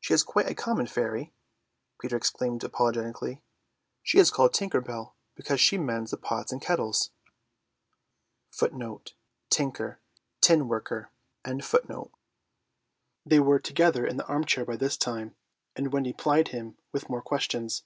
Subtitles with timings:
[0.00, 1.32] "She is quite a common fairy,"
[2.00, 3.42] Peter explained apologetically,
[4.04, 7.10] "she is called Tinker Bell because she mends the pots and kettles."
[8.60, 8.70] They
[13.48, 15.34] were together in the armchair by this time,
[15.74, 17.82] and Wendy plied him with more questions.